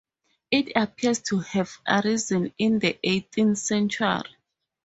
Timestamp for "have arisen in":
1.41-2.79